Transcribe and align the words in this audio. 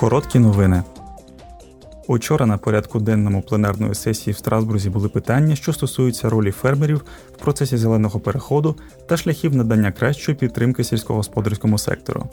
Короткі 0.00 0.38
новини. 0.38 0.82
Учора 2.06 2.46
на 2.46 2.58
порядку 2.58 3.00
денному 3.00 3.42
пленарної 3.42 3.94
сесії 3.94 4.34
в 4.34 4.36
Страсбурзі 4.36 4.90
були 4.90 5.08
питання, 5.08 5.56
що 5.56 5.72
стосуються 5.72 6.30
ролі 6.30 6.50
фермерів 6.50 7.04
в 7.36 7.38
процесі 7.38 7.76
зеленого 7.76 8.20
переходу 8.20 8.76
та 9.06 9.16
шляхів 9.16 9.56
надання 9.56 9.92
кращої 9.92 10.38
підтримки 10.38 10.84
сільськогосподарському 10.84 11.78
сектору. 11.78 12.26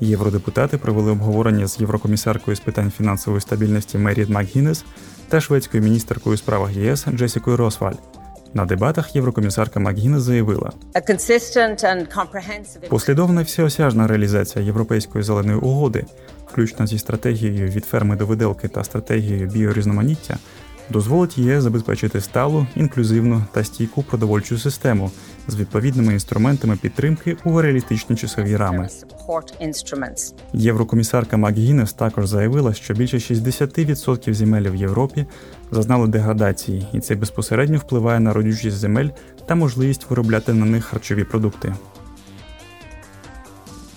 Євродепутати 0.00 0.78
провели 0.78 1.10
обговорення 1.10 1.66
з 1.66 1.80
єврокомісаркою 1.80 2.56
з 2.56 2.60
питань 2.60 2.90
фінансової 2.90 3.40
стабільності 3.40 3.98
Меріт 3.98 4.28
МакГіннес 4.28 4.84
та 5.28 5.40
шведською 5.40 5.82
міністеркою 5.82 6.34
у 6.34 6.38
справах 6.38 6.76
ЄС 6.76 7.06
Джесікою 7.14 7.56
Росваль. 7.56 8.17
На 8.54 8.64
дебатах 8.64 9.16
єврокомісарка 9.16 9.80
Макгіна 9.80 10.20
заявила, 10.20 10.72
Послідовна 12.88 13.42
всеосяжна 13.42 14.06
реалізація 14.06 14.64
Європейської 14.64 15.24
зеленої 15.24 15.58
угоди, 15.58 16.04
включно 16.46 16.86
зі 16.86 16.98
стратегією 16.98 17.68
від 17.68 17.84
ферми 17.84 18.16
до 18.16 18.26
виделки 18.26 18.68
та 18.68 18.84
стратегією 18.84 19.46
біорізноманіття, 19.46 20.38
дозволить 20.90 21.38
ЄС 21.38 21.62
забезпечити 21.62 22.20
сталу, 22.20 22.66
інклюзивну 22.76 23.44
та 23.52 23.64
стійку 23.64 24.02
продовольчу 24.02 24.58
систему 24.58 25.10
з 25.48 25.56
відповідними 25.56 26.12
інструментами 26.12 26.76
підтримки 26.76 27.36
у 27.44 27.60
реалістичні 27.60 28.16
часові 28.16 28.56
рами. 28.56 28.88
Єврокомісарка 30.52 31.36
МакГіннес 31.36 31.92
також 31.92 32.26
заявила, 32.26 32.74
що 32.74 32.94
більше 32.94 33.16
60% 33.16 34.34
земель 34.34 34.70
в 34.70 34.74
Європі 34.74 35.26
зазнали 35.70 36.08
деградації, 36.08 36.86
і 36.92 37.00
це 37.00 37.14
безпосередньо 37.14 37.78
впливає 37.78 38.20
на 38.20 38.32
родючість 38.32 38.76
земель 38.76 39.08
та 39.46 39.54
можливість 39.54 40.10
виробляти 40.10 40.52
на 40.52 40.64
них 40.64 40.84
харчові 40.84 41.24
продукти. 41.24 41.74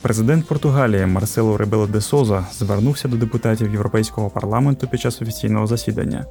Президент 0.01 0.45
Португалії 0.45 1.05
Марсело 1.05 1.57
Ребело 1.57 1.87
де 1.87 2.01
Соза 2.01 2.45
звернувся 2.53 3.07
до 3.07 3.17
депутатів 3.17 3.71
Європейського 3.71 4.29
парламенту 4.29 4.87
під 4.87 5.01
час 5.01 5.21
офіційного 5.21 5.67
засідання. 5.67 6.25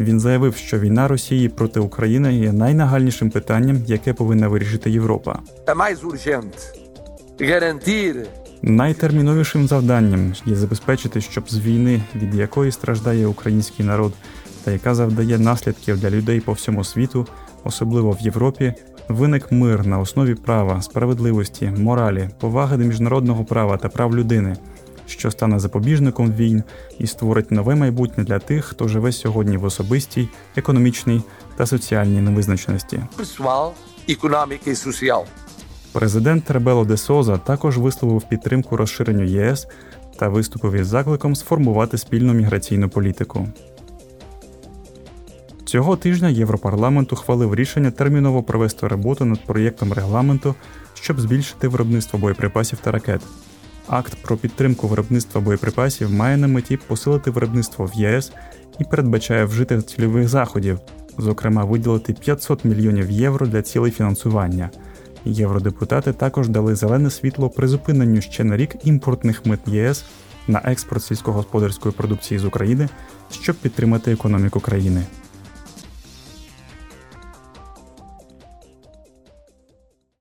Він 0.00 0.20
заявив, 0.20 0.56
що 0.56 0.78
війна 0.78 1.08
Росії 1.08 1.48
проти 1.48 1.80
України 1.80 2.34
є 2.34 2.52
найнагальнішим 2.52 3.30
питанням, 3.30 3.76
яке 3.86 4.12
повинна 4.12 4.48
вирішити 4.48 4.90
Європа. 4.90 5.38
Найтерміновішим 8.62 9.66
завданням 9.66 10.32
є 10.46 10.54
забезпечити, 10.54 11.20
щоб 11.20 11.50
з 11.50 11.58
війни, 11.58 12.02
від 12.14 12.34
якої 12.34 12.72
страждає 12.72 13.26
український 13.26 13.86
народ, 13.86 14.12
та 14.64 14.70
яка 14.70 14.94
завдає 14.94 15.38
наслідків 15.38 16.00
для 16.00 16.10
людей 16.10 16.40
по 16.40 16.52
всьому 16.52 16.84
світу, 16.84 17.26
особливо 17.64 18.10
в 18.10 18.20
Європі, 18.20 18.74
виник 19.08 19.52
мир 19.52 19.86
на 19.86 19.98
основі 19.98 20.34
права, 20.34 20.82
справедливості, 20.82 21.72
моралі, 21.78 22.30
поваги 22.40 22.76
до 22.76 22.84
міжнародного 22.84 23.44
права 23.44 23.76
та 23.76 23.88
прав 23.88 24.16
людини, 24.16 24.56
що 25.06 25.30
стане 25.30 25.58
запобіжником 25.58 26.32
війн 26.32 26.62
і 26.98 27.06
створить 27.06 27.50
нове 27.50 27.74
майбутнє 27.74 28.24
для 28.24 28.38
тих, 28.38 28.64
хто 28.64 28.88
живе 28.88 29.12
сьогодні 29.12 29.56
в 29.56 29.64
особистій, 29.64 30.28
економічній 30.56 31.22
та 31.56 31.66
соціальній 31.66 32.20
невизначеності. 32.20 33.00
económica 34.08 34.68
e. 34.68 35.24
Президент 35.92 36.50
Ребело 36.50 36.84
де 36.84 36.96
Соза 36.96 37.38
також 37.38 37.78
висловив 37.78 38.22
підтримку 38.28 38.76
розширенню 38.76 39.24
ЄС 39.24 39.66
та 40.18 40.28
виступив 40.28 40.72
із 40.72 40.86
закликом 40.86 41.36
сформувати 41.36 41.98
спільну 41.98 42.32
міграційну 42.32 42.88
політику. 42.88 43.48
Цього 45.64 45.96
тижня 45.96 46.28
Європарламент 46.28 47.12
ухвалив 47.12 47.54
рішення 47.54 47.90
терміново 47.90 48.42
провести 48.42 48.88
роботу 48.88 49.24
над 49.24 49.46
проєктом 49.46 49.92
регламенту, 49.92 50.54
щоб 50.94 51.20
збільшити 51.20 51.68
виробництво 51.68 52.18
боєприпасів 52.18 52.78
та 52.78 52.90
ракет. 52.90 53.20
Акт 53.88 54.14
про 54.22 54.36
підтримку 54.36 54.88
виробництва 54.88 55.40
боєприпасів 55.40 56.12
має 56.12 56.36
на 56.36 56.48
меті 56.48 56.76
посилити 56.76 57.30
виробництво 57.30 57.84
в 57.84 57.94
ЄС 57.94 58.32
і 58.78 58.84
передбачає 58.84 59.44
вжити 59.44 59.82
цільових 59.82 60.28
заходів, 60.28 60.78
зокрема 61.18 61.64
виділити 61.64 62.12
500 62.12 62.64
мільйонів 62.64 63.10
євро 63.10 63.46
для 63.46 63.62
цілей 63.62 63.90
фінансування. 63.90 64.70
Євродепутати 65.24 66.12
також 66.12 66.48
дали 66.48 66.74
зелене 66.74 67.10
світло 67.10 67.50
призупиненню 67.50 68.20
ще 68.20 68.44
на 68.44 68.56
рік 68.56 68.76
імпортних 68.84 69.46
мит 69.46 69.60
ЄС 69.66 70.04
на 70.48 70.60
експорт 70.64 71.02
сільськогосподарської 71.02 71.94
продукції 71.94 72.38
з 72.38 72.44
України, 72.44 72.88
щоб 73.30 73.56
підтримати 73.56 74.12
економіку 74.12 74.60
країни. 74.60 75.02